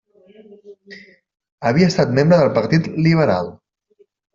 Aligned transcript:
Havia 1.67 1.93
estat 1.95 2.19
membre 2.21 2.43
del 2.43 2.53
Partit 2.59 2.93
Liberal. 3.09 3.57